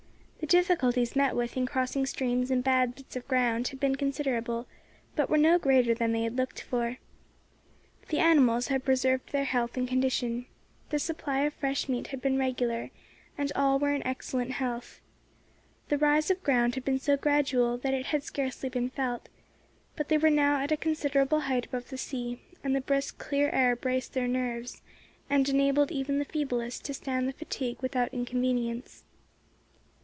[0.41, 4.67] The difficulties met with in crossing streams and bad bits of ground had been considerable,
[5.15, 6.97] but were no greater than they had looked for.
[8.09, 10.47] The animals had preserved their health and condition.
[10.89, 12.89] The supply of fresh meat had been regular,
[13.37, 14.99] and all were in excellent health.
[15.87, 19.29] The rise of ground had been so gradual that it had scarcely been felt;
[19.95, 23.49] but they were now at a considerable height above the sea, and the brisk clear
[23.51, 24.81] air braced their nerves,
[25.29, 29.05] and enabled even the feeblest to stand the fatigue without inconvenience.